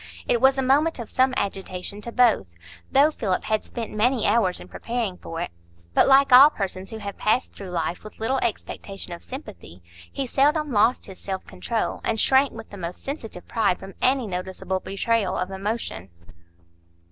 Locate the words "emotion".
15.51-16.09